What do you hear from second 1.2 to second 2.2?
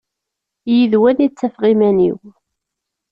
i ttafeɣ iman-iw.